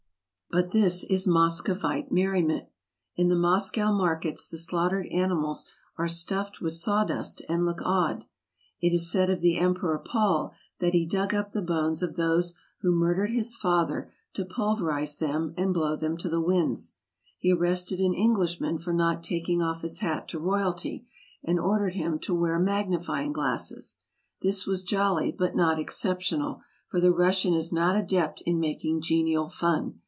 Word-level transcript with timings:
But 0.53 0.71
this 0.71 1.05
is 1.05 1.29
Muscovite 1.29 2.11
merriment. 2.11 2.67
In 3.15 3.29
the 3.29 3.37
Moscow 3.37 3.93
markets 3.93 4.45
the 4.49 4.57
slaughtered 4.57 5.05
animals 5.07 5.65
are 5.97 6.09
stuffed 6.09 6.59
with 6.59 6.73
sawdust 6.73 7.41
and 7.47 7.63
look 7.63 7.81
odd. 7.85 8.25
It 8.81 8.91
is 8.93 9.09
said 9.09 9.29
of 9.29 9.39
the 9.39 9.55
Emperor 9.57 9.97
Paul 9.97 10.51
that 10.79 10.91
he 10.93 11.05
dug 11.05 11.33
up 11.33 11.53
the 11.53 11.61
bones 11.61 12.03
of 12.03 12.17
those 12.17 12.53
who 12.81 12.91
murdered 12.93 13.31
his 13.31 13.55
father 13.55 14.11
to 14.33 14.43
pulverize 14.43 15.15
them 15.15 15.53
and 15.55 15.73
blow 15.73 15.95
them 15.95 16.17
to 16.17 16.27
the 16.27 16.41
winds. 16.41 16.97
He 17.37 17.53
arrested 17.53 18.01
an 18.01 18.13
Englishman 18.13 18.77
for 18.77 18.91
not 18.91 19.23
taking 19.23 19.61
off 19.61 19.83
his 19.83 19.99
hat 19.99 20.27
to 20.27 20.37
royalty, 20.37 21.07
and 21.45 21.61
ordered 21.61 21.93
him 21.93 22.19
to 22.23 22.35
wear 22.35 22.59
mag 22.59 22.89
nifying 22.89 23.31
glasses. 23.31 23.99
This 24.41 24.67
was 24.67 24.83
jolly 24.83 25.31
but 25.31 25.55
not 25.55 25.79
exceptional, 25.79 26.59
for 26.89 26.99
the 26.99 27.13
Russian 27.13 27.53
is 27.53 27.71
not 27.71 27.95
adept 27.95 28.41
in 28.41 28.59
making 28.59 28.99
genial 29.01 29.47
fun. 29.47 29.99